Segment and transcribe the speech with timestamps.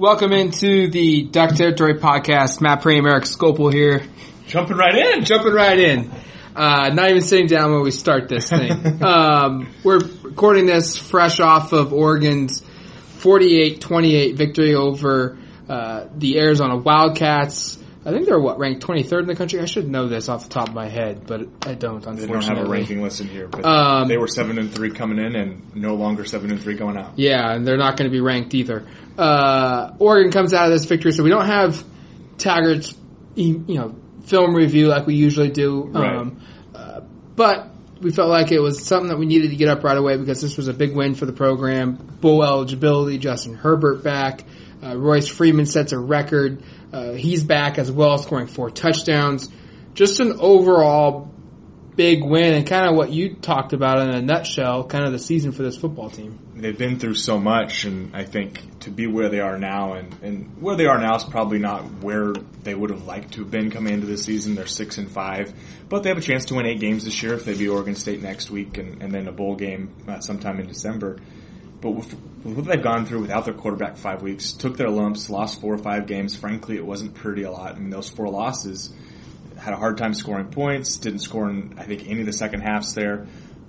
[0.00, 2.62] Welcome into the Duck Territory podcast.
[2.62, 4.02] Matt Prehm, Erik Skopil here.
[4.46, 5.26] Jumping right in.
[5.26, 6.10] Jumping right in.
[6.56, 9.02] Uh, not even sitting down when we start this thing.
[9.04, 12.62] um, we're recording this fresh off of Oregon's
[13.18, 15.36] 48-28 victory over
[15.68, 17.78] uh, the Arizona Wildcats.
[18.04, 19.60] I think they're what ranked 23rd in the country.
[19.60, 21.96] I should know this off the top of my head, but I don't.
[21.96, 24.72] Unfortunately, They don't have a ranking list in here, but Um, they were seven and
[24.72, 27.18] three coming in, and no longer seven and three going out.
[27.18, 28.86] Yeah, and they're not going to be ranked either.
[29.18, 31.84] Uh, Oregon comes out of this victory, so we don't have
[32.38, 32.96] Taggart's
[33.34, 35.82] you know film review like we usually do.
[35.82, 36.16] Right.
[36.16, 36.40] Um,
[36.74, 37.00] uh,
[37.36, 37.70] but
[38.00, 40.40] we felt like it was something that we needed to get up right away because
[40.40, 41.94] this was a big win for the program.
[42.20, 44.44] Bowl eligibility, Justin Herbert back.
[44.82, 46.62] Uh, Royce Freeman sets a record.
[46.92, 49.48] Uh, he's back as well, scoring four touchdowns.
[49.94, 51.30] Just an overall
[51.96, 55.18] big win and kind of what you talked about in a nutshell, kind of the
[55.18, 56.38] season for this football team.
[56.54, 60.16] They've been through so much, and I think to be where they are now, and,
[60.22, 63.50] and where they are now is probably not where they would have liked to have
[63.50, 64.54] been coming into the season.
[64.54, 65.52] They're six and five,
[65.88, 67.94] but they have a chance to win eight games this year if they beat Oregon
[67.94, 71.18] State next week, and, and then a bowl game uh, sometime in December.
[71.80, 72.12] But with,
[72.44, 75.74] with what they've gone through without their quarterback five weeks, took their lumps, lost four
[75.74, 76.36] or five games.
[76.36, 77.74] Frankly, it wasn't pretty a lot.
[77.74, 78.92] I mean, those four losses
[79.56, 80.98] had a hard time scoring points.
[80.98, 83.26] Didn't score in I think any of the second halves there.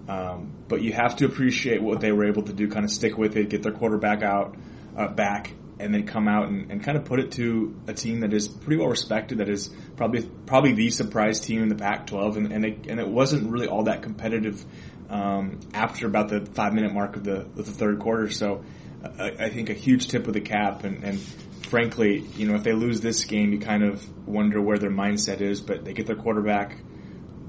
[0.07, 2.67] Um, but you have to appreciate what they were able to do.
[2.67, 4.55] Kind of stick with it, get their quarterback out
[4.97, 8.21] uh, back, and then come out and, and kind of put it to a team
[8.21, 9.37] that is pretty well respected.
[9.37, 13.49] That is probably probably the surprise team in the Pac-12, and and and it wasn't
[13.51, 14.65] really all that competitive
[15.11, 18.29] um, after about the five minute mark of the of the third quarter.
[18.29, 18.63] So
[19.03, 22.63] I, I think a huge tip of the cap, and, and frankly, you know, if
[22.63, 25.59] they lose this game, you kind of wonder where their mindset is.
[25.61, 26.77] But they get their quarterback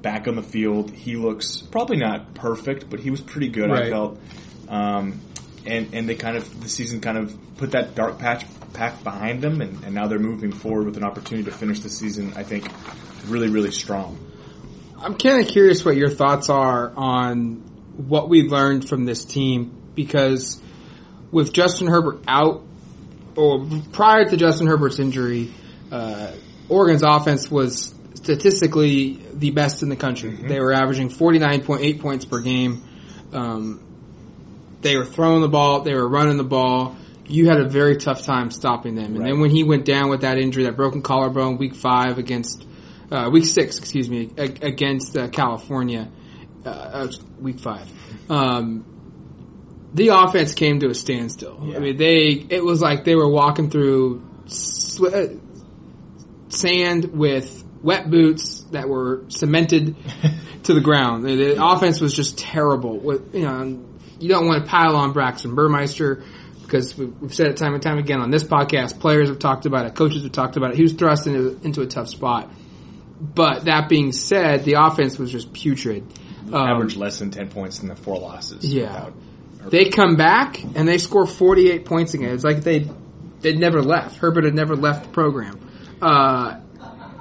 [0.03, 0.91] back on the field.
[0.91, 3.71] He looks probably not perfect, but he was pretty good.
[3.71, 4.21] I felt.
[4.69, 5.21] Um,
[5.65, 9.41] and and they kind of the season kind of put that dark patch pack behind
[9.41, 12.33] them, and, and now they're moving forward with an opportunity to finish the season.
[12.35, 12.67] I think
[13.29, 14.19] really really strong.
[15.03, 17.57] I'm kind of curious what your thoughts are on
[17.97, 20.63] what we learned from this team because
[21.33, 22.63] with Justin Herbert out,
[23.35, 25.53] or prior to Justin Herbert's injury,
[25.91, 26.31] uh,
[26.69, 30.37] Oregon's offense was statistically the best in the country.
[30.37, 32.85] They were averaging 49.8 points per game.
[33.33, 33.81] Um,
[34.83, 36.97] they were throwing the ball, they were running the ball.
[37.27, 39.07] You had a very tough time stopping them.
[39.07, 39.31] And Right.
[39.31, 42.67] then when he went down with that injury, that broken collarbone, week five against
[43.13, 46.11] uh, week six, excuse me, against uh, California,
[46.65, 47.09] uh,
[47.39, 47.89] week five.
[48.31, 48.87] Um,
[49.93, 51.61] the offense came to a standstill.
[51.65, 51.77] Yeah.
[51.77, 55.27] I mean, they it was like they were walking through sw- uh,
[56.49, 59.97] sand with wet boots that were cemented
[60.65, 61.25] to the ground.
[61.25, 62.99] The, the offense was just terrible.
[62.99, 63.85] With you know,
[64.19, 66.25] you don't want to pile on Braxton Burmeister
[66.63, 68.99] because we- we've said it time and time again on this podcast.
[69.01, 70.77] Players have talked about it, coaches have talked about it.
[70.77, 72.51] He was thrust into, into a tough spot.
[73.23, 76.05] But that being said, the offense was just putrid.
[76.49, 78.65] Um, Average less than ten points in the four losses.
[78.65, 79.07] Yeah.
[79.07, 79.15] without
[79.71, 82.35] they come back and they score 48 points again.
[82.35, 82.89] It's like they
[83.41, 84.17] they'd never left.
[84.19, 85.61] Herbert had never left the program.
[86.01, 86.57] Uh,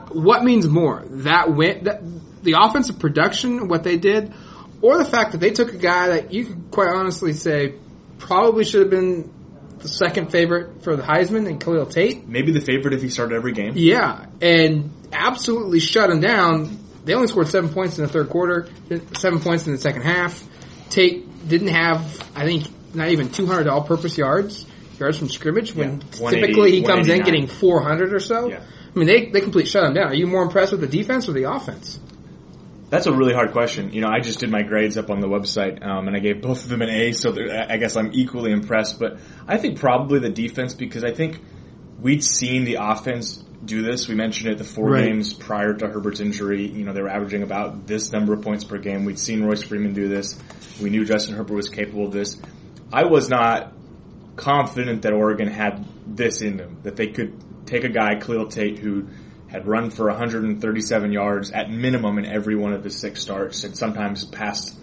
[0.10, 1.04] what means more?
[1.08, 2.02] That win, that,
[2.44, 4.34] the offensive production, what they did,
[4.82, 7.76] or the fact that they took a guy that you could quite honestly say
[8.18, 9.32] probably should have been
[9.82, 12.28] the second favorite for the Heisman and Khalil Tate.
[12.28, 13.74] maybe the favorite if he started every game.
[13.76, 16.80] Yeah, and absolutely shut him down.
[17.04, 18.68] They only scored seven points in the third quarter,
[19.14, 20.44] seven points in the second half.
[20.90, 22.02] Tate didn't have,
[22.36, 24.66] I think, not even 200 all-purpose yards,
[25.00, 28.50] yards from scrimmage, when Yeah, typically he comes in getting 400 or so.
[28.50, 28.62] Yeah.
[28.94, 30.08] I mean, they, they completely shut him down.
[30.08, 32.00] Are you more impressed with the defense or the offense?
[32.92, 33.94] That's a really hard question.
[33.94, 36.42] You know, I just did my grades up on the website, um, and I gave
[36.42, 39.00] both of them an A, so I guess I'm equally impressed.
[39.00, 41.40] But I think probably the defense because I think
[42.02, 44.10] we'd seen the offense do this.
[44.10, 45.06] We mentioned it the four Right.
[45.06, 46.68] games prior to Herbert's injury.
[46.68, 49.06] You know, they were averaging about this number of points per game.
[49.06, 50.38] We'd seen Royce Freeman do this.
[50.82, 52.42] We knew Justin Herbert was capable of this.
[52.92, 53.72] I was not
[54.36, 57.34] confident that Oregon had this in them, that they could
[57.68, 59.08] take a guy, Khalil Tate, who
[59.52, 63.78] had run for 137 yards at minimum in every one of his six starts, and
[63.78, 64.76] sometimes passed,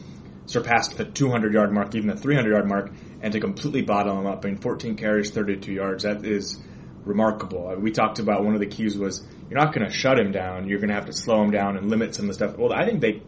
[0.47, 2.91] surpassed the 200 yard mark, even the 300 yard mark,
[3.23, 4.45] and to completely bottle him up.
[4.45, 6.05] I mean, 14 carries, 32 yards.
[6.05, 6.61] That is
[7.05, 7.69] remarkable.
[7.69, 10.31] Uh, We talked about one of the keys was you're not going to shut him
[10.33, 10.69] down.
[10.69, 12.59] You're going to have to slow him down and limit some of the stuff.
[12.59, 13.23] Well, I think they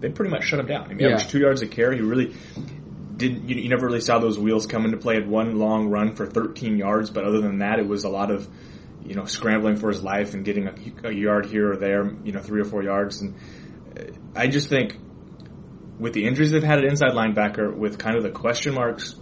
[0.00, 0.84] they pretty much shut him down.
[0.84, 1.06] I mean, Yeah.
[1.14, 1.96] averaged two yards a carry.
[1.96, 2.34] He really
[3.16, 3.48] didn't.
[3.48, 5.14] You, you never really saw those wheels come into play.
[5.16, 8.30] Had one long run for 13 yards, but other than that, it was a lot
[8.30, 8.46] of
[9.04, 12.10] you know scrambling for his life and getting a, a yard here or there.
[12.24, 13.20] You know, three or four yards.
[13.20, 13.34] And
[13.98, 14.04] uh,
[14.34, 14.96] I just think
[15.98, 19.14] with the injuries they've had at inside linebacker, with kind of the question marks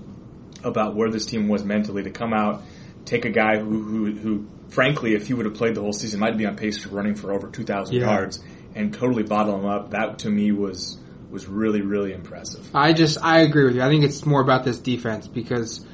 [0.65, 2.63] about where this team was mentally to come out
[3.05, 6.21] take a guy who, who, who, frankly, if he would have played the whole season,
[6.21, 8.03] might be on pace for running for over 2,000 Yeah.
[8.03, 8.43] yards
[8.75, 9.91] and totally bottle him up.
[9.91, 10.99] That to me was
[11.31, 12.71] was really really impressive.
[12.75, 13.83] I just I agree with you.
[13.83, 15.85] I think it's more about this defense because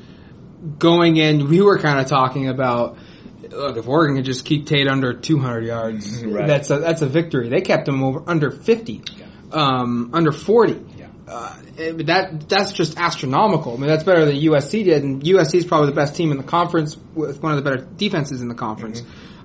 [0.79, 2.99] going in, we were kind of talking about.
[3.50, 6.46] Look, if Oregon could just keep Tate under 200 yards, Right.
[6.46, 7.49] that's a that's a victory.
[7.49, 9.26] They kept him over under 50, Yeah.
[9.52, 10.81] um, under 40.
[10.99, 11.06] Yeah.
[11.29, 13.75] Uh, eh, that that's just astronomical.
[13.75, 16.38] I mean, that's better than USC did, and USC is probably the best team in
[16.38, 19.02] the conference with one of the better defenses in the conference.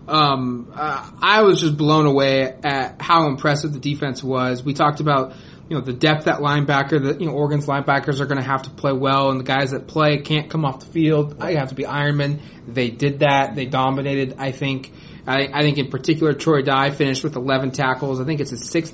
[0.08, 4.64] Um, uh, I was just blown away at how impressive the defense was.
[4.64, 5.34] We talked about
[5.70, 7.04] you know the depth at linebacker.
[7.04, 9.72] That you know Oregon's linebackers are going to have to play well, and the guys
[9.72, 11.38] that play can't come off the field.
[11.40, 12.42] I have to be Ironman.
[12.68, 13.56] They did that.
[13.56, 14.36] They dominated.
[14.38, 14.92] I think.
[15.26, 18.20] I, I think in particular, Troy Dye finished with 11 tackles.
[18.20, 18.94] I think it's his sixth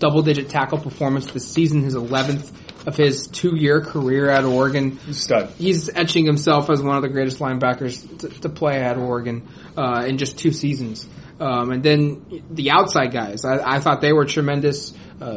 [0.00, 1.82] double-digit tackle performance this season.
[1.82, 2.52] His 11th
[2.86, 5.50] of his two-year career at Oregon Stud.
[5.56, 10.04] he's etching himself as one of the greatest linebackers to, to play at Oregon uh,
[10.06, 11.06] in just two seasons.
[11.40, 14.92] Um, and then the outside guys, I, I thought they were tremendous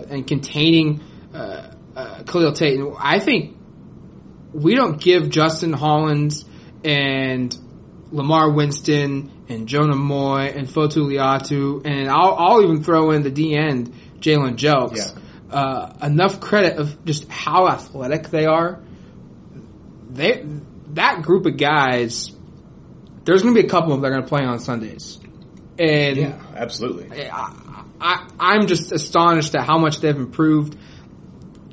[0.09, 1.01] and containing
[1.33, 2.79] uh, uh, Khalil Tate.
[2.79, 3.57] And I think
[4.53, 6.45] we don't give Justin Hollins
[6.83, 7.55] and
[8.11, 13.31] Lamar Winston and Jonah Moi and Fotu Leiato and I'll, I'll even throw in the
[13.31, 14.97] D end Jalen Jelks.
[14.97, 15.21] Yeah.
[15.51, 18.81] Uh, enough credit of just how athletic they are.
[20.09, 20.43] They
[20.93, 22.31] that group of guys.
[23.25, 25.19] There's going to be a couple of them that are going to play on Sundays,
[25.79, 27.29] and Yeah, absolutely.
[27.29, 30.77] I, I, I'm just astonished at how much they've improved.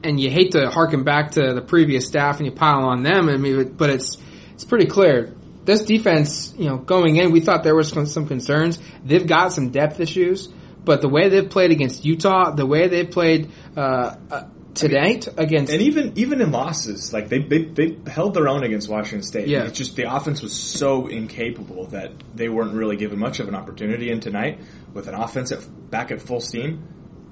[0.04, 3.28] And you hate to harken back to the previous staff and you pile on them.
[3.28, 4.18] I mean, but it's
[4.54, 5.34] it's pretty clear.
[5.64, 8.80] This defense, you know, going in, we thought there was some, some concerns.
[9.04, 10.48] They've got some depth issues,
[10.84, 15.72] but the way they've played against Utah, the way they played uh, uh, tonight against
[15.72, 19.48] And even even in losses, like they, they they held their own against Washington State.
[19.48, 19.64] Yeah.
[19.64, 23.54] It's just the offense was so incapable that they weren't really given much of an
[23.54, 24.10] opportunity.
[24.10, 24.60] And tonight,
[24.92, 26.88] with an offense at, back at full steam,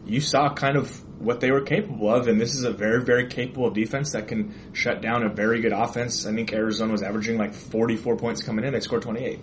[0.07, 0.91] you saw kind of
[1.21, 2.27] what they were capable of.
[2.29, 5.73] And this is a very very capable defense that can shut down a very good
[5.73, 6.27] offense.
[6.27, 8.73] I think Arizona was averaging like 44 points coming in.
[8.73, 9.41] They scored 28.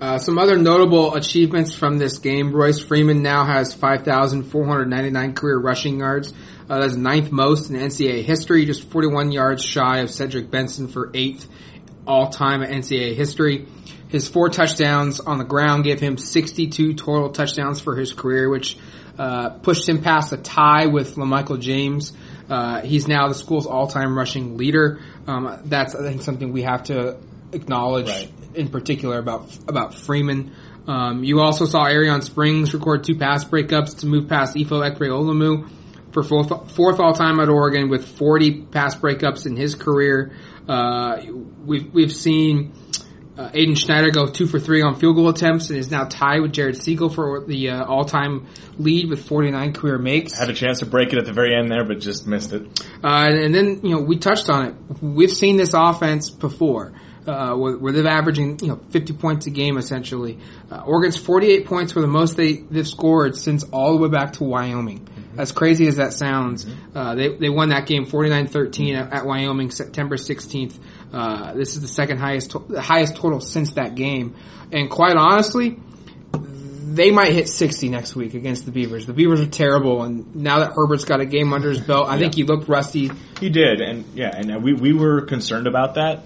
[0.00, 2.54] Uh, some other notable achievements from this game.
[2.54, 6.32] Royce Freeman now has 5,499 career rushing yards.
[6.70, 11.10] Uh, that's ninth most in NCAA history, just 41 yards shy of Cedric Benson for
[11.14, 11.48] eighth
[12.06, 13.66] all time in NCAA history.
[14.08, 18.76] His four touchdowns on the ground gave him 62 total touchdowns for his career, which
[19.18, 22.12] uh, pushed him past a tie with LaMichael James.
[22.48, 25.00] Uh, he's now the school's all-time rushing leader.
[25.26, 27.18] Um, that's I think something we have to
[27.52, 28.30] acknowledge Right.
[28.54, 30.52] in particular about about Freeman.
[30.86, 35.68] Um, you also saw Arrion Springs record two pass breakups to move past Ifo Ekpre
[36.12, 40.32] for fourth, fourth all time at Oregon with 40 pass breakups in his career.
[40.66, 41.20] Uh,
[41.64, 42.72] we've we've seen
[43.38, 46.40] uh, Aidan Schneider go two for three on field goal attempts and is now tied
[46.40, 48.48] with Jared Siegel for the uh, all time
[48.78, 50.36] lead with 49 career makes.
[50.36, 52.66] Had a chance to break it at the very end there, but just missed it.
[53.02, 54.74] Uh, and then, you know, we touched on it.
[55.00, 56.94] We've seen this offense before,
[57.28, 60.40] uh, where, where they're averaging, you know, 50 points a game essentially.
[60.68, 64.32] Uh, Oregon's 48 points were the most they, they've scored since all the way back
[64.34, 65.08] to Wyoming.
[65.38, 69.70] As crazy as that sounds, uh, they, they won that game 49-13 at, at Wyoming
[69.70, 70.78] September 16th.
[71.12, 74.34] Uh, this is the second highest, to- the highest total since that game.
[74.72, 75.78] And quite honestly,
[76.32, 79.06] they might hit 60 next week against the Beavers.
[79.06, 82.18] The Beavers are terrible, and now that Herbert's got a game under his belt, I
[82.18, 83.10] think he looked rusty.
[83.40, 86.24] He did, and yeah, and we we were concerned about that.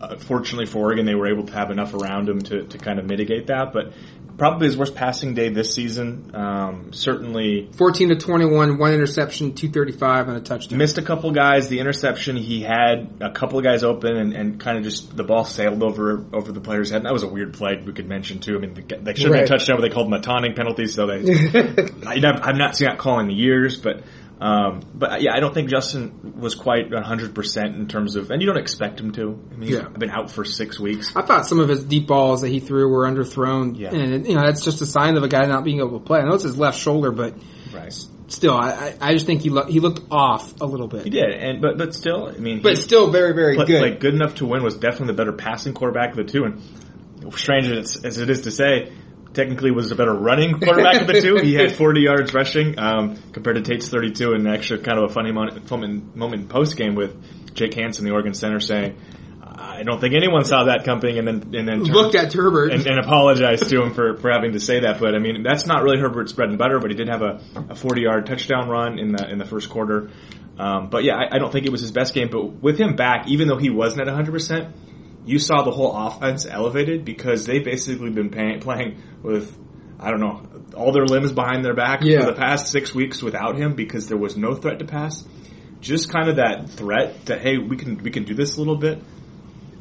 [0.00, 2.98] Uh, fortunately for Oregon, they were able to have enough around him to, to kind
[2.98, 3.72] of mitigate that.
[3.72, 3.92] But
[4.36, 6.30] probably his worst passing day this season.
[6.34, 10.78] Um, certainly 14 to 21, one interception, 235, and a touchdown.
[10.78, 11.68] missed a couple guys.
[11.68, 15.24] The interception he had a couple of guys open, and, and kind of just the
[15.24, 16.98] ball sailed over over the player's head.
[16.98, 18.56] And that was a weird play we could mention too.
[18.56, 19.44] I mean, the, they should have Right.
[19.44, 20.86] been a touchdown, but they called them a taunting penalty.
[20.86, 21.20] So they
[22.06, 24.02] I I've not seen that call in years, but
[24.44, 28.30] um, but uh, yeah, I don't think Justin was quite 100 percent in terms of,
[28.30, 29.22] and you don't expect him to.
[29.50, 29.88] I mean, he's Yeah.
[29.88, 31.16] been out for six weeks.
[31.16, 33.94] I thought some of his deep balls that he threw were underthrown, Yeah.
[33.94, 36.20] and you know that's just a sign of a guy not being able to play.
[36.20, 37.34] I know it's his left shoulder, but
[37.74, 37.92] Right.
[38.28, 41.04] still, I, I, just think he lo- he looked off a little bit.
[41.04, 43.80] He did, and but but still, I mean, But still very very good.
[43.82, 46.44] like good enough to win was definitely the better passing quarterback of the two.
[46.44, 46.60] And
[47.34, 48.92] strange as, as it is to say,
[49.34, 51.36] technically was a better running quarterback of the two.
[51.36, 55.12] He had 40 yards rushing um, compared to Tate's 32, and actually kind of a
[55.12, 58.96] funny moment, moment, post game with Jake Hanson, the Oregon center, saying.
[59.56, 62.72] I don't think anyone saw that coming, and then and then turned- Looked at Herbert.
[62.72, 65.00] and, and apologized to him for, for having to say that.
[65.00, 66.78] But I mean, that's not really Herbert's bread and butter.
[66.80, 69.70] But he did have a, a 40 yard touchdown run in the in the first
[69.70, 70.10] quarter.
[70.58, 72.28] Um, but yeah, I, I don't think it was his best game.
[72.30, 74.74] But with him back, even though he wasn't at 100, percent
[75.24, 79.56] you saw the whole offense elevated because they've basically been pay- playing with,
[79.98, 80.42] I don't know,
[80.76, 82.20] all their limbs behind their back Yeah.
[82.20, 85.24] for the past six weeks without him because there was no threat to pass.
[85.80, 88.76] Just kind of that threat that hey, we can we can do this a little
[88.76, 89.02] bit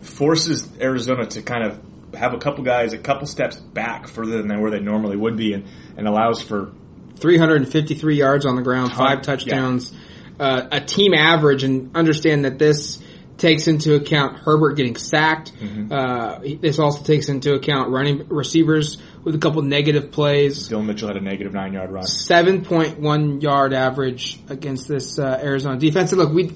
[0.01, 1.79] forces Arizona to kind of
[2.13, 5.53] have a couple guys a couple steps back further than where they normally would be,
[5.53, 5.65] and,
[5.97, 6.71] and allows for
[7.19, 9.93] 353 yards on the ground, five touchdowns,
[10.39, 12.99] uh, a team average, and understand that this
[13.37, 15.53] takes into account Herbert getting sacked.
[15.53, 15.91] Mm-hmm.
[15.91, 20.67] Uh, this also takes into account running receivers with a couple negative plays.
[20.67, 22.03] Dillon Mitchell had a negative nine yard run.
[22.03, 26.11] 7.1 yard average against this uh, Arizona defense.
[26.11, 26.51] And look, we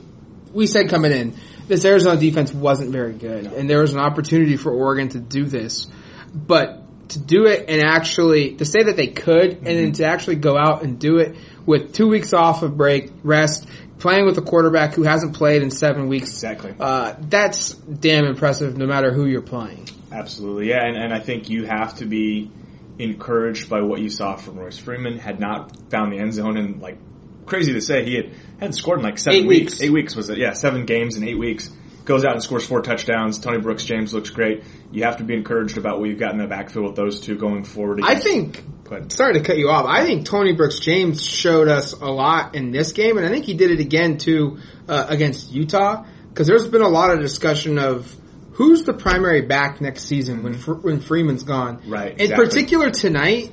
[0.53, 1.35] we said coming in,
[1.67, 5.45] this Arizona defense wasn't very good, and there was an opportunity for Oregon to do
[5.45, 5.87] this,
[6.33, 10.37] but to do it and actually to say that they could, and then to actually
[10.37, 13.67] go out and do it with two weeks off of break, rest,
[13.99, 16.29] playing with a quarterback who hasn't played in seven weeks.
[16.29, 16.73] Exactly.
[16.79, 19.87] Uh, that's damn impressive, no matter who you're playing.
[20.11, 22.51] Absolutely, yeah, and, and I think you have to be
[22.99, 25.19] encouraged by what you saw from Royce Freeman.
[25.19, 26.97] Had not found the end zone, and like
[27.45, 29.73] crazy to say, he had hadn't scored in like seven Eight weeks.
[29.73, 29.81] weeks.
[29.81, 30.37] Eight weeks was it?
[30.37, 31.69] Yeah, seven games in eight weeks.
[32.05, 33.37] Goes out and scores four touchdowns.
[33.37, 34.63] Tony Brooks James looks great.
[34.93, 37.35] You have to be encouraged about what you've got in the backfield with those two
[37.35, 37.99] going forward.
[38.01, 39.85] I think But sorry to cut you off.
[39.85, 43.45] I think Tony Brooks James showed us a lot in this game, and I think
[43.45, 46.05] he did it again too uh, against Utah.
[46.29, 48.15] Because there's been a lot of discussion of
[48.53, 51.81] who's the primary back next season when when Freeman's gone.
[51.87, 53.51] Right, In particular tonight,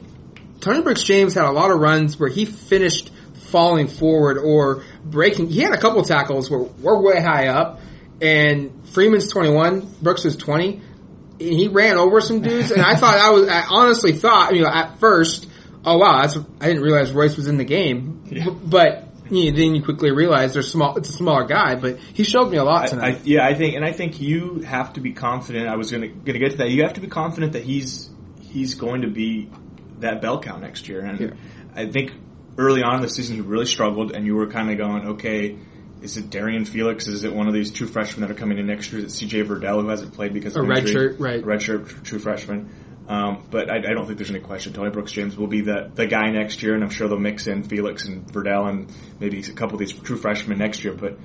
[0.60, 5.48] Tony Brooks James had a lot of runs where he finished falling forward or breaking.
[5.48, 7.80] He had a couple tackles where we're way high up,
[8.20, 10.93] and Freeman's 21, Brooks is 20 and
[11.50, 14.70] he ran over some dudes, and I thought I was, I honestly thought, you know,
[14.70, 15.46] at first,
[15.84, 18.50] oh wow, that's, I didn't realize Royce was in the game, Yeah.
[18.50, 22.24] But you know, then you quickly realize they're small, it's a smaller guy, but he
[22.24, 23.14] showed me a lot I, tonight.
[23.16, 25.68] I, yeah, I think, and I think you have to be confident.
[25.68, 26.70] I was gonna gonna get to that.
[26.70, 28.10] You have to be confident that he's
[28.42, 29.50] he's going to be
[30.00, 31.00] that bell cow next year.
[31.00, 31.30] And Yeah.
[31.74, 32.12] I think
[32.56, 35.58] early on in the season he really struggled, and you were kind of going, okay,
[36.04, 37.08] is it Darrian Felix?
[37.08, 39.04] Is it one of these true freshmen that are coming in next year?
[39.04, 39.44] Is it C.J.
[39.44, 40.92] Verdell who hasn't played because of A red injury?
[40.92, 41.42] shirt, right.
[41.42, 42.70] A red shirt true freshman.
[43.08, 44.72] Um, but I, I don't think there's any question.
[44.72, 47.46] Tony Brooks James will be the, the guy next year, and I'm sure they'll mix
[47.46, 50.94] in Felix and Verdell and maybe a couple of these true freshmen next year.
[50.94, 51.18] But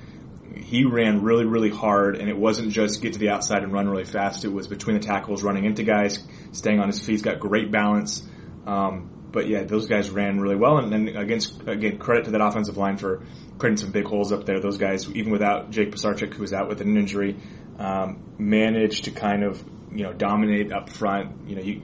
[0.54, 3.88] he ran really, really hard, and it wasn't just get to the outside and run
[3.88, 4.44] really fast.
[4.44, 6.18] It was between the tackles, running into guys,
[6.52, 7.12] staying on his feet.
[7.12, 8.26] He's got great balance.
[8.66, 12.40] Um, but yeah, those guys ran really well, and then against again credit to that
[12.40, 13.22] offensive line for
[13.58, 14.60] creating some big holes up there.
[14.60, 17.36] Those guys, even without Jake Pisarcik, who was out with an injury,
[17.78, 21.48] um, managed to kind of you know dominate up front.
[21.48, 21.82] You know, you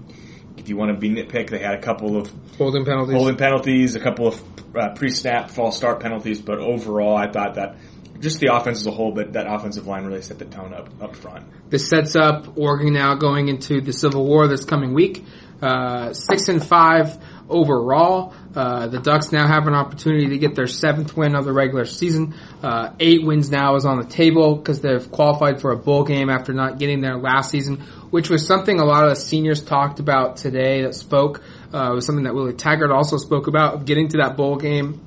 [0.56, 3.14] if you want to be nitpick, they had a couple of Holding penalties.
[3.14, 4.42] holding penalties, a couple of
[4.76, 7.76] uh, pre-snap false start penalties, but overall, I thought that
[8.20, 10.88] just the offense as a whole, but that offensive line really set the tone up
[11.02, 11.46] up front.
[11.70, 15.24] This sets up Oregon now going into the Civil War this coming week.
[15.60, 17.16] Uh, six and five
[17.48, 18.34] overall.
[18.54, 21.84] Uh, the Ducks now have an opportunity to get their seventh win of the regular
[21.84, 22.34] season.
[22.62, 26.30] Uh, eight wins now is on the table because they've qualified for a bowl game
[26.30, 27.78] after not getting there last season,
[28.10, 31.42] which was something a lot of the seniors talked about today that spoke.
[31.72, 34.56] Uh, it was something that Willie Taggart also spoke about of getting to that bowl
[34.56, 35.00] game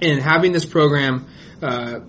[0.00, 1.26] and having this program.
[1.60, 2.00] Uh,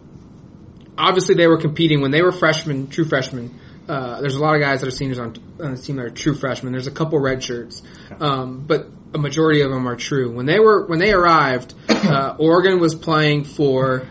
[0.98, 3.60] obviously they were competing when they were freshmen, true freshmen.
[3.88, 6.10] Uh, there's a lot of guys that are seniors on, on the team that are
[6.10, 6.72] true freshmen.
[6.72, 7.84] There's a couple red shirts,
[8.20, 10.32] um, but a majority of them are true.
[10.34, 14.08] When they were when they arrived, uh, Oregon was playing for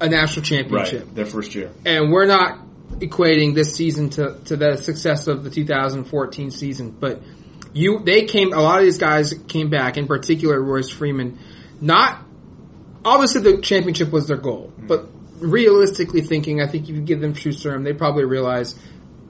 [0.00, 1.70] a national championship, Right, their first year.
[1.84, 2.58] and we're not
[2.98, 6.90] equating this season to, to the success of the 2014 season.
[6.90, 7.22] But
[7.72, 8.52] you, they came.
[8.52, 11.38] A lot of these guys came back, in particular Royce Freeman.
[11.80, 12.22] Not
[13.04, 15.08] obviously the championship was their goal, but
[15.40, 18.78] realistically thinking, I think if you give them true serum, they probably realize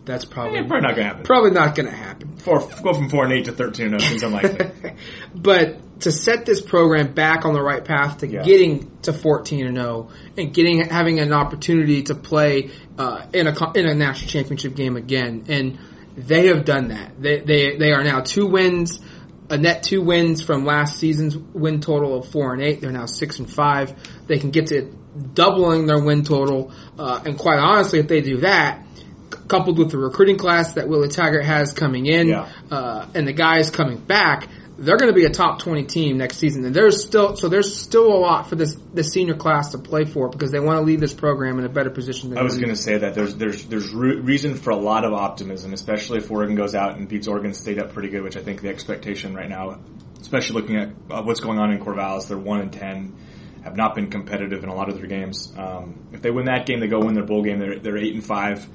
[0.04, 1.24] that's probably Yeah, probably not going to happen.
[1.24, 2.36] probably not going to happen.
[2.38, 3.90] Four, go from four and eight to thirteen.
[3.92, 4.92] No, seems unlikely.
[5.34, 8.42] but to set this program back on the right path to Yeah.
[8.42, 13.72] getting to 14 and 0 and getting having an opportunity to play uh, in a
[13.74, 15.78] in a national championship game again and
[16.16, 17.12] they have done that.
[17.20, 19.00] They they they are now two wins
[19.50, 22.80] a net two wins from last season's win total of four and eight.
[22.80, 23.94] They're now six and five.
[24.26, 24.90] They can get to
[25.34, 26.72] doubling their win total.
[26.98, 28.84] Uh, and quite honestly, if they do that,
[29.48, 32.48] coupled with the recruiting class that Willie Taggart has coming in, Yeah.
[32.70, 34.48] uh, and the guys coming back,
[34.78, 36.64] they're going to be a top 20 team next season.
[36.64, 40.04] And there's still, so there's still a lot for this, this senior class to play
[40.04, 42.56] for because they want to leave this program in a better position than I was
[42.56, 46.18] going to say that there's there's there's re- reason for a lot of optimism, especially
[46.18, 48.70] if Oregon goes out and beats Oregon State up pretty good, which I think the
[48.70, 49.78] expectation right now,
[50.20, 53.14] especially looking at uh, what's going on in Corvallis, they're one and ten,
[53.64, 55.52] have not been competitive in a lot of their games.
[55.56, 57.58] Um, if they win that game, they go win their bowl game.
[57.58, 58.66] They're they're eight and five.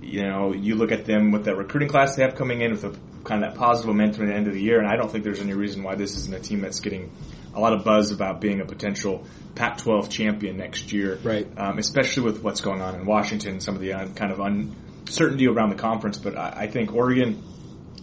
[0.00, 2.84] You know, you look at them with that recruiting class they have coming in with
[2.84, 5.10] a, kind of that positive momentum at the end of the year, and I don't
[5.10, 7.10] think there's any reason why this isn't a team that's getting
[7.54, 11.18] a lot of buzz about being a potential Pac-12 champion next year.
[11.22, 11.46] Right.
[11.56, 15.48] Um, especially with what's going on in Washington, some of the un, kind of uncertainty
[15.48, 16.16] around the conference.
[16.16, 17.42] But I, I think Oregon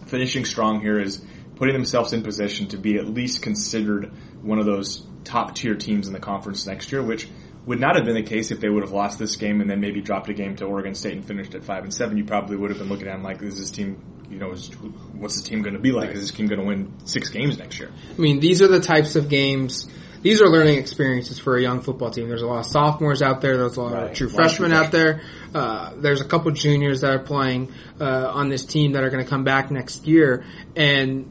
[0.06, 1.24] finishing strong here is
[1.56, 4.12] putting themselves in position to be at least considered
[4.42, 7.28] one of those top tier teams in the conference next year, which
[7.68, 9.78] would not have been the case if they would have lost this game and then
[9.78, 12.16] maybe dropped a game to Oregon State and finished at five and seven.
[12.16, 14.68] You probably would have been looking at them like, is this team, you know, is,
[15.12, 16.10] what's this team going to be like?
[16.10, 17.90] Is this team going to win six games next year?
[18.16, 19.86] I mean, these are the types of games.
[20.22, 22.28] These are learning experiences for a young football team.
[22.28, 23.58] There's a lot of sophomores out there.
[23.58, 24.10] There's a lot Right.
[24.10, 25.20] of true A lot freshmen true out there.
[25.54, 27.70] Uh, there's a couple juniors that are playing
[28.00, 30.44] uh, on this team that are going to come back next year.
[30.74, 31.26] And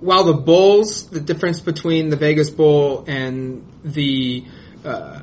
[0.00, 4.44] while the Bulls, the difference between the Vegas Bowl and the
[4.84, 5.20] uh,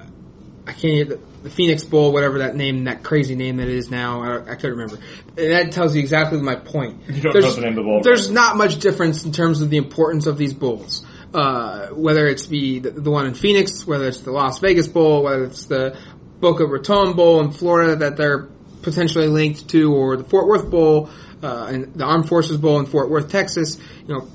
[0.68, 3.90] I can't the, the Phoenix Bowl, whatever that name, that crazy name that it is
[3.90, 4.98] now, I, I couldn't remember.
[5.38, 7.04] And that tells you exactly my point.
[7.08, 8.02] You don't There's- know the name of the bowl.
[8.04, 11.06] There's not much difference in terms of the importance of these bowls.
[11.34, 15.44] Uh, whether it's the, the one in Phoenix, whether it's the Las Vegas Bowl, whether
[15.46, 15.98] it's the
[16.40, 18.48] Boca Raton Bowl in Florida that they're
[18.82, 21.10] potentially linked to, or the Fort Worth Bowl,
[21.44, 23.78] uh, and the Armed Forces Bowl in Fort Worth, Texas.
[24.08, 24.28] You know,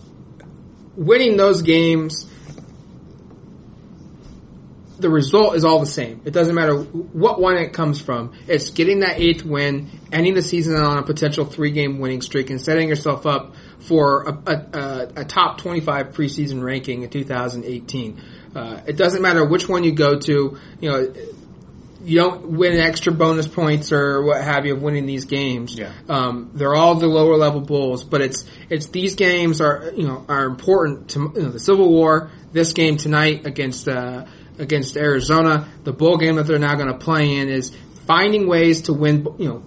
[0.97, 2.27] winning those games,
[5.02, 6.23] the result is all the same.
[6.25, 8.32] It doesn't matter what one it comes from.
[8.47, 12.50] It's getting that eighth win, ending the season on a potential three game winning streak,
[12.50, 18.23] and setting yourself up for a, a, a, a top 25 preseason ranking in 2018.
[18.54, 20.59] Uh, it doesn't matter which one you go to.
[20.80, 21.12] You know,
[22.04, 25.78] you don't win extra bonus points or what have you of winning these games.
[25.78, 25.92] Yeah.
[26.09, 30.25] Um, they're all the lower level bowls, but it's it's these games are you know
[30.28, 32.30] are important to you know, the Civil War.
[32.52, 34.26] This game tonight against uh,
[34.59, 37.75] against Arizona, the bowl game that they're now going to play in is
[38.06, 39.26] finding ways to win.
[39.38, 39.62] You know,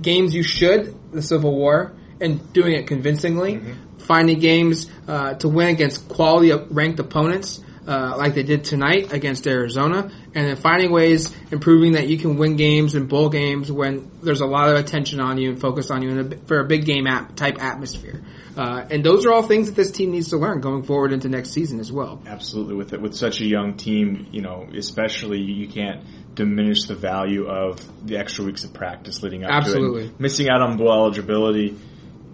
[0.00, 3.60] games you should the Civil War and doing it convincingly.
[3.98, 7.60] Finding games uh, to win against quality ranked opponents.
[7.90, 12.36] Uh, like they did tonight against Arizona, and then finding ways, improving that you can
[12.36, 15.90] win games and bowl games when there's a lot of attention on you and focus
[15.90, 18.22] on you in a, for a big game app, type atmosphere.
[18.56, 21.28] Uh, and those are all things that this team needs to learn going forward into
[21.28, 22.22] next season as well.
[22.26, 26.04] Absolutely, with it, with such a young team, you know, especially you can't
[26.36, 30.04] diminish the value of the extra weeks of practice leading up to Absolutely.
[30.04, 30.20] it.
[30.20, 31.76] Missing out on bowl eligibility,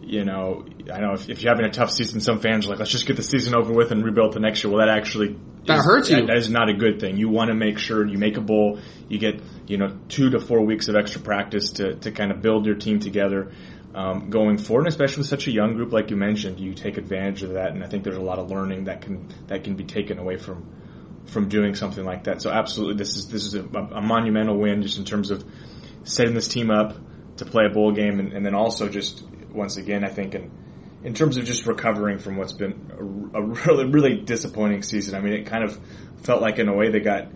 [0.06, 2.78] you know, I know if, if you're having a tough season, some fans are like,
[2.78, 4.72] let's just get the season over with and rebuild the next year.
[4.72, 6.26] Well, that actually That is- hurts you.
[6.26, 7.16] That is not a good thing.
[7.16, 10.40] You want to make sure you make a bowl, you get you know two to
[10.40, 13.52] four weeks of extra practice to to kind of build your team together.
[13.94, 16.98] Um, going forward, and especially with such a young group like you mentioned, you take
[16.98, 19.74] advantage of that, and I think there's a lot of learning that can that can
[19.74, 20.66] be taken away from
[21.28, 22.42] from doing something like that.
[22.42, 25.42] So absolutely, this is this is a, a monumental win just in terms of
[26.04, 26.94] setting this team up
[27.38, 29.24] to play a bowl game, and, and then also just
[29.56, 30.50] once again, I think in
[31.02, 32.90] in terms of just recovering from what's been
[33.34, 35.14] a, a really really disappointing season.
[35.14, 35.78] I mean, it kind of
[36.22, 37.28] felt like in a way they got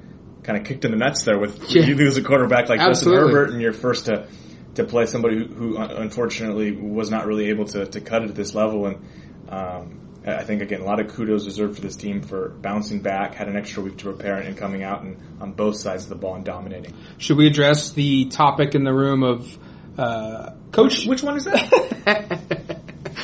[0.43, 1.85] kind of kicked in the nuts there with Yeah.
[1.85, 2.81] you lose a quarterback like.
[2.81, 4.29] Justin Herbert, and you're first to
[4.75, 8.37] to play somebody who, who unfortunately was not really able to, to cut it at
[8.37, 8.87] this level.
[8.87, 9.05] And
[9.49, 13.35] um, I think again, a lot of kudos deserved for this team for bouncing back,
[13.35, 16.17] had an extra week to prepare, and coming out and on both sides of the
[16.17, 16.95] ball and dominating.
[17.19, 19.59] Should we address the topic in the room of
[20.01, 21.07] uh, coach?
[21.07, 22.81] Which one is that?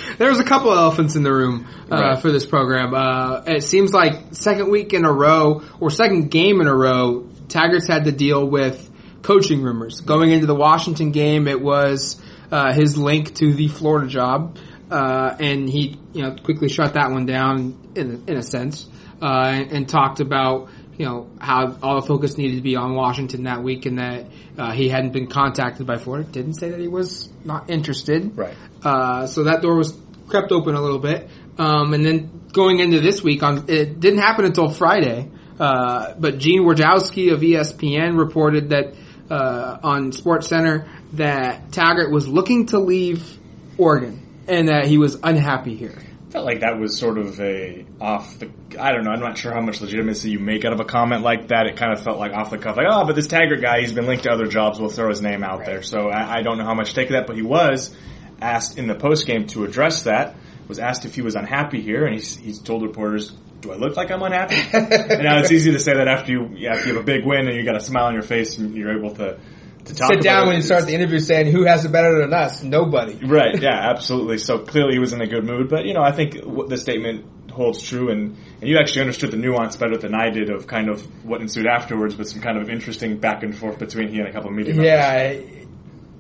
[0.19, 2.19] there was a couple of elephants in the room uh, Right.
[2.21, 2.95] for this program.
[2.95, 7.29] Uh, it seems like second week in a row or second game in a row,
[7.49, 8.91] Taggart's had to deal with
[9.23, 10.01] coaching rumors.
[10.01, 14.59] Going into the Washington game, it was uh, his link to the Florida job,
[14.91, 18.87] uh, and he you know quickly shut that one down in in a sense,
[19.23, 20.69] uh, and, and talked about.
[20.99, 24.27] You know how all the focus needed to be on Washington that week, and that
[24.59, 26.29] uh, he hadn't been contacted by Florida.
[26.29, 28.37] Didn't say that he was not interested.
[28.37, 28.57] right.
[28.83, 29.97] Uh, so that door was
[30.29, 31.29] crept open a little bit.
[31.59, 35.31] Um, and then going into this week, on it didn't happen until Friday.
[35.59, 38.95] Uh, but Gene Wojciechowski of ESPN reported that
[39.31, 43.39] uh, on Sports Center that Taggart was looking to leave
[43.79, 45.99] Oregon and that he was unhappy here.
[46.37, 48.51] Felt like that was sort of a off the.
[48.79, 49.11] I don't know.
[49.11, 51.67] I'm not sure how much legitimacy you make out of a comment like that.
[51.67, 53.95] It kind of felt like off the cuff, like oh, but this Taggart guy, he's
[53.95, 54.79] been linked to other jobs.
[54.79, 55.83] We'll throw his name out there.
[55.83, 57.97] So I, I don't know how much to take of that, but he was
[58.39, 60.37] asked in the post game to address that.
[60.69, 63.31] Was asked if he was unhappy here, and he's, he's told reporters,
[63.63, 66.51] "Do I look like I'm unhappy?" and now it's easy to say that after you,
[66.55, 68.59] yeah, after you have a big win and you got a smile on your face
[68.59, 69.39] and you're able to.
[69.87, 72.63] Sit down when you start the interview saying, "Who has it better than us?
[72.63, 73.61] Nobody." Right.
[73.67, 73.91] Yeah.
[73.91, 74.39] Absolutely.
[74.39, 75.69] So clearly he was in a good mood.
[75.69, 76.35] But you know, I think
[76.69, 80.51] the statement holds true, and and you actually understood the nuance better than I did
[80.51, 84.09] of kind of what ensued afterwards, with some kind of interesting back and forth between
[84.09, 84.87] he and a couple of media members.
[84.87, 85.63] Yeah,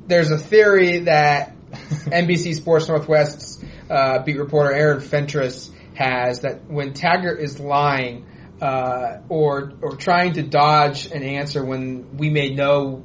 [0.06, 6.92] there's a theory that NBC Sports Northwest's uh, beat reporter Aaron Fentress has that when
[6.92, 8.26] Taggart is lying
[8.60, 13.04] uh, or or trying to dodge an answer when we may know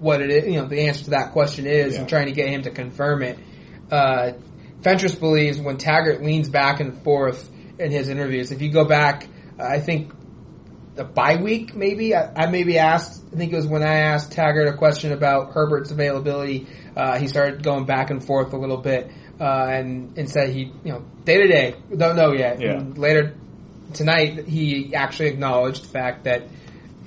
[0.00, 2.00] what it is, you know, the answer to that question is, Yeah.
[2.00, 3.38] and trying to get him to confirm it.
[3.90, 4.32] Uh,
[4.82, 9.26] Fentress believes when Taggart leans back and forth in his interviews, if you go back,
[9.58, 10.12] I think
[10.94, 14.32] the bye week maybe I, I maybe asked I think it was when I asked
[14.32, 16.66] Taggart a question about Herbert's availability.
[16.96, 20.72] Uh, he started going back and forth a little bit uh, and and said he
[20.84, 22.60] you know day to day don't know yet.
[22.60, 22.72] Yeah.
[22.78, 23.34] And later
[23.94, 26.48] tonight he actually acknowledged the fact that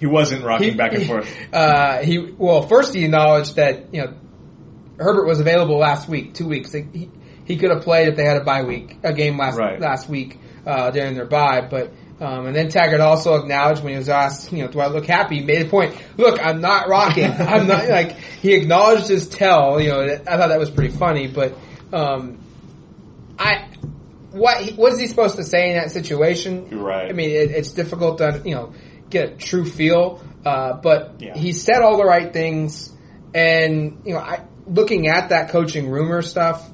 [0.02, 1.34] He wasn't rocking he- back and forth.
[1.54, 4.14] Uh, he well first he acknowledged that you know
[4.98, 6.74] Herbert was available last week, two weeks.
[6.74, 7.10] He,
[7.46, 9.80] he could have played if they had a bye week, a game last Right.
[9.80, 11.62] last week uh, during their bye.
[11.62, 14.88] But um, and then Taggart also acknowledged when he was asked, you know, do I
[14.88, 15.40] look happy?
[15.40, 15.96] He made a point.
[16.18, 17.26] Look, I'm not rocking.
[17.32, 18.12] I'm not like
[18.42, 19.80] he acknowledged his tell.
[19.80, 21.28] You know, I thought that was pretty funny.
[21.28, 21.56] But
[21.94, 22.40] um,
[23.38, 23.68] I
[24.32, 26.80] what is he supposed to say in that situation?
[26.80, 27.10] Right.
[27.10, 28.74] I mean, it, it's difficult to you know
[29.12, 30.22] get a true feel.
[30.46, 31.38] Uh, but Yeah.
[31.38, 32.92] he said all the right things,
[33.34, 36.68] and you know, I looking at that coaching rumor stuff,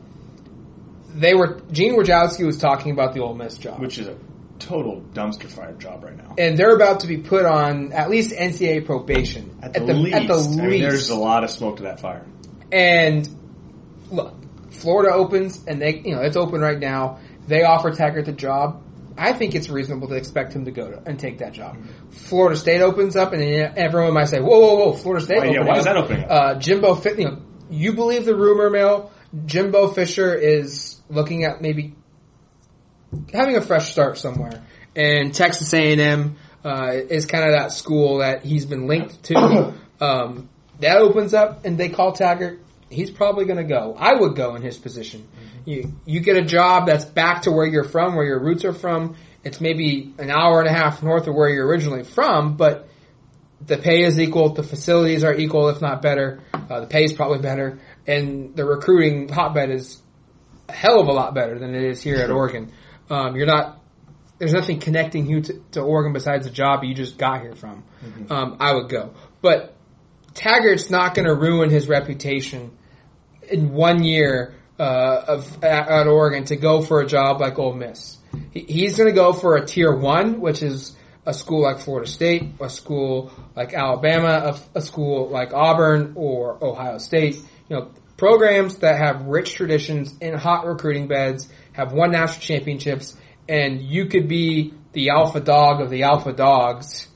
[1.16, 4.16] they were Gene Wojciechowski was talking about the Ole Miss job, which is a
[4.60, 6.34] total dumpster fire job right now.
[6.38, 10.28] and they're about to be put on at least NCAA probation At the, least, at
[10.28, 12.26] the I mean, there's a lot of smoke to that fire.
[12.72, 13.28] And
[14.10, 14.34] look,
[14.72, 17.20] Florida opens, and they, you know, it's open right now.
[17.48, 18.82] They offer Taggart the job.
[19.18, 21.78] I think it's reasonable to expect him to go to, and take that job.
[22.12, 24.94] Florida State opens up, and everyone might say, "Whoa, whoa, whoa!
[24.94, 26.30] Florida State." Why- yeah, why is that opening up?
[26.32, 27.38] Uh, Jimbo, Fi- you know,
[27.70, 29.12] you believe the rumor mill.
[29.46, 31.94] Jimbo Fisher is looking at maybe
[33.34, 34.64] having a fresh start somewhere,
[34.96, 39.24] and Texas A and M uh, is kind of that school that he's been linked
[39.26, 39.74] to.
[40.00, 40.48] Um,
[40.80, 42.60] that opens up, and they call Taggart.
[42.90, 43.96] He's probably going to go.
[43.98, 45.28] I would go in his position.
[45.66, 48.74] You you get a job that's back to where you're from, where your roots are
[48.74, 49.18] from.
[49.44, 52.88] It's maybe an hour and a half north of where you're originally from, but
[53.66, 56.42] the pay is equal, the facilities are equal, if not better.
[56.54, 60.02] Uh, the pay is probably better, and the recruiting hotbed is
[60.70, 62.72] a hell of a lot better than it is here at Oregon.
[63.10, 63.82] Um, you're not.
[64.38, 67.84] There's nothing connecting you to, to Oregon besides the job you just got here from.
[68.30, 69.76] Um, I would go, but
[70.38, 72.72] Taggart's not going to ruin his reputation
[73.50, 77.74] in one year uh, of at, at Oregon to go for a job like Ole
[77.74, 78.18] Miss.
[78.52, 80.96] He, he's going to go for a tier one, which is
[81.26, 86.64] a school like Florida State, a school like Alabama, a, a school like Auburn or
[86.64, 87.38] Ohio State.
[87.68, 93.18] You know, programs that have rich traditions in hot recruiting beds, have won national championships,
[93.50, 97.08] and you could be the alpha dog of the alpha dogs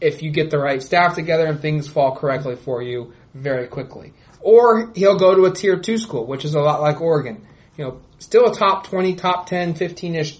[0.00, 4.12] if you get the right staff together and things fall correctly for you very quickly.
[4.40, 7.46] Or he'll go to a tier two school, which is a lot like Oregon.
[7.76, 10.38] You know, still a top 20, top 10, 15-ish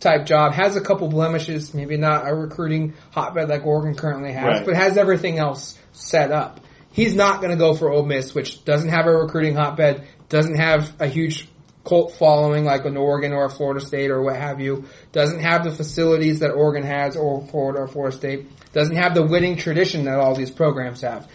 [0.00, 4.44] type job, has a couple blemishes, maybe not a recruiting hotbed like Oregon currently has,
[4.44, 4.66] Right.
[4.66, 6.60] but has everything else set up.
[6.92, 10.56] He's not going to go for Ole Miss, which doesn't have a recruiting hotbed, doesn't
[10.56, 11.48] have a huge
[11.88, 15.64] cult following like an Oregon or a Florida State or what have you, doesn't have
[15.64, 20.04] the facilities that Oregon has or Florida or Florida State, doesn't have the winning tradition
[20.04, 21.28] that all these programs have.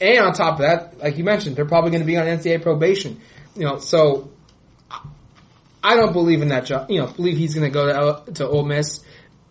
[0.00, 2.62] And on top of that, like you mentioned, they're probably going to be on NCAA
[2.62, 3.20] probation.
[3.54, 4.30] You know, so
[5.82, 6.90] I don't believe in that job.
[6.90, 9.02] You know, believe he's going to go to to Ole Miss.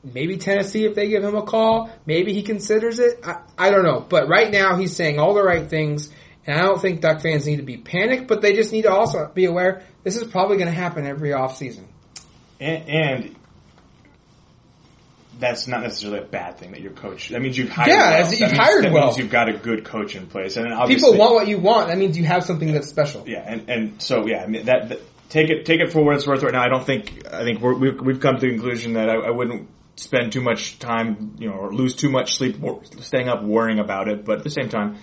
[0.03, 1.89] Maybe Tennessee if they give him a call.
[2.05, 3.21] Maybe he considers it.
[3.23, 4.05] I, I don't know.
[4.07, 6.11] But right now he's saying all the right things.
[6.47, 8.91] And I don't think Duck fans need to be panicked, but they just need to
[8.91, 11.87] also be aware this is probably going to happen every off season.
[12.59, 13.35] And, and
[15.39, 17.29] that's not necessarily a bad thing that your coach.
[17.29, 17.89] That means you've hired.
[17.89, 18.31] Yeah, well.
[18.31, 19.05] you've means- hired that well.
[19.07, 21.87] Means you've got a good coach in place, and obviously People want what you want.
[21.87, 23.23] That means you have something that's special.
[23.27, 26.15] Yeah, and, and so yeah, I mean that, that take it take it for what
[26.15, 26.63] it's worth right now.
[26.63, 29.31] I don't think I think we're, we've we've come to the conclusion that I, I
[29.31, 32.57] wouldn't spend too much time, you know, or lose too much sleep
[33.01, 34.25] staying up worrying about it.
[34.25, 34.97] But at the same time,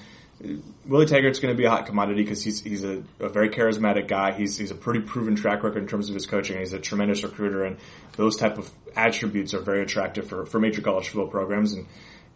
[0.87, 4.09] Willie Taggart's going to be a hot commodity because he's he's a, a very charismatic
[4.09, 4.33] guy.
[4.33, 6.59] He's he's a pretty proven track record in terms of his coaching.
[6.59, 7.77] He's a tremendous recruiter, and
[8.17, 11.75] those type of attributes are very attractive for for major college football programs.
[11.75, 11.87] And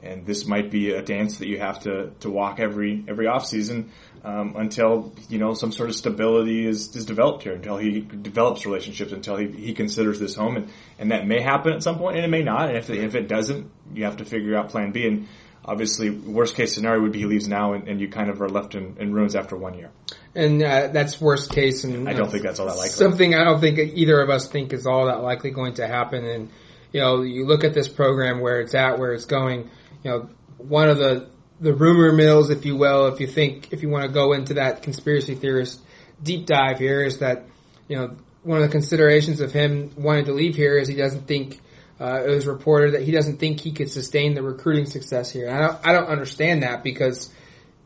[0.03, 3.47] and this might be a dance that you have to to walk every every off
[3.47, 3.91] season
[4.25, 8.67] um, until you know some sort of stability is, is developed here, until he develops
[8.67, 12.17] relationships, until he, he considers this home, and and that may happen at some point,
[12.17, 14.93] and it may not, and if if it doesn't, you have to figure out Plan
[14.93, 15.29] B, and
[15.67, 18.49] obviously worst case scenario would be he leaves now, and, and you kind of are
[18.49, 19.91] left in, in ruins after one year.
[20.35, 21.85] And uh, that's worst case.
[21.85, 22.91] And I don't think that's all that likely.
[22.91, 26.25] Something I don't think either of us think is all that likely going to happen.
[26.25, 26.51] And
[26.93, 29.71] you know, you look at this program where it's at, where it's going.
[30.03, 31.29] You know, one of the
[31.61, 34.55] the rumor mills, if you will, if you think, if you want to go into
[34.55, 35.81] that conspiracy theorist
[36.23, 37.45] deep dive here, is that,
[37.89, 41.27] you know, one of the considerations of him wanting to leave here is he doesn't
[41.27, 41.61] think,
[42.01, 45.49] uh, it was reported that he doesn't think he could sustain the recruiting success here.
[45.49, 47.31] And I don't, I don't understand that because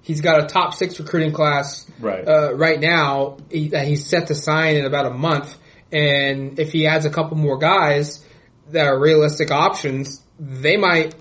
[0.03, 2.27] he's got a top six recruiting class Right.
[2.27, 5.57] uh, right now he, that he's set to sign in about a month.
[5.93, 8.25] And if he adds a couple more guys
[8.71, 11.15] that are realistic options, they might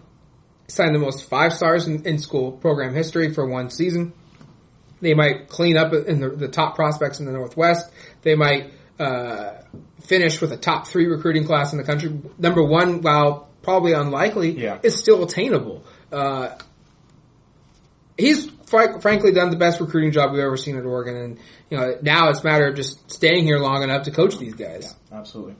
[0.67, 4.13] sign the most five stars in, in school program history for one season.
[5.01, 7.89] They might clean up in the, the top prospects in the Northwest.
[8.21, 9.61] They might uh,
[10.01, 12.19] finish with a top three recruiting class in the country.
[12.37, 14.79] Number one, while probably unlikely, Yeah.
[14.83, 15.83] is still attainable.
[16.11, 16.49] Uh,
[18.17, 21.77] he's fr- frankly done the best recruiting job we've ever seen at Oregon, and you
[21.77, 24.95] know now it's a matter of just staying here long enough to coach these guys.
[25.11, 25.55] Absolutely.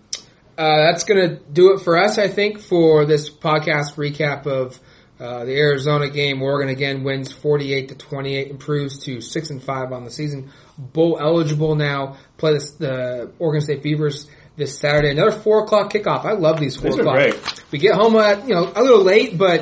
[0.58, 4.78] Uh, that's going to do it for us, I think, for this podcast recap of
[5.20, 6.42] uh, the Arizona game.
[6.42, 10.52] Oregon again wins 48 to 28, improves to 6 and 5 on the season.
[10.78, 12.18] Bowl eligible now.
[12.38, 15.12] Play this, the Oregon State Beavers this Saturday.
[15.12, 16.26] Another 4 o'clock kickoff.
[16.26, 17.16] I love these 4 These o'clock.
[17.16, 17.64] great.
[17.72, 19.62] We get home at, you know, a little late, but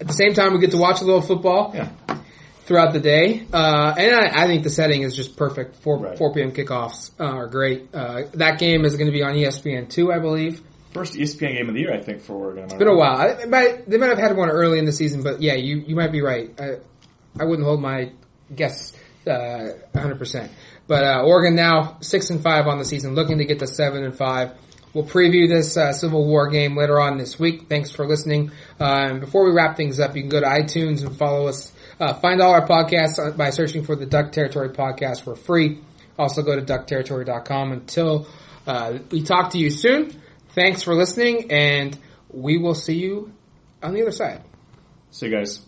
[0.00, 1.90] at the same time we get to watch a little football Yeah.
[2.64, 3.46] throughout the day.
[3.52, 5.76] Uh, and I, I think the setting is just perfect.
[5.82, 6.18] 4, Right.
[6.18, 6.52] 4 p.m.
[6.52, 7.88] kickoffs uh, are great.
[7.94, 10.62] Uh, that game is going to be on ESPN 2, I believe.
[10.94, 12.64] First ESPN game of the year, I think, for Oregon.
[12.64, 13.16] It's been a while.
[13.16, 15.96] I, might, they might have had one early in the season, but yeah, you, you
[15.96, 16.48] might be right.
[16.58, 16.76] I,
[17.38, 18.12] I wouldn't hold my
[18.54, 18.92] guess
[19.26, 20.48] uh, 100%.
[20.86, 24.04] But uh, Oregon now six and five on the season, looking to get to seven
[24.04, 24.52] and five.
[24.92, 27.68] We'll preview this uh, Civil War game later on this week.
[27.68, 28.52] Thanks for listening.
[28.80, 31.72] Uh, and before we wrap things up, you can go to iTunes and follow us.
[31.98, 35.80] Uh, find all our podcasts uh, by searching for the Duck Territory podcast for free.
[36.16, 37.72] Also go to duckterritory.com.
[37.72, 38.28] Until
[39.10, 40.22] we talk to you soon,
[40.54, 41.98] thanks for listening, and
[42.30, 43.32] we will see you
[43.82, 44.42] on the other side.
[45.10, 45.60] See you guys.